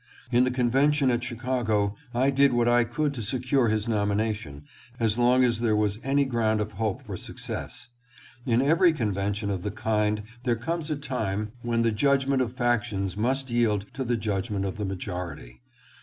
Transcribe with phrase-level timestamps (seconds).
[0.31, 4.63] In the con vention at Chicago I did what I could to secure his nomination,
[4.99, 7.89] as long as there was any ground of hope for success.
[8.43, 13.15] In every convention of the kind there comes a time when the judgment of factions
[13.15, 15.61] must yield to the judgment of the majority.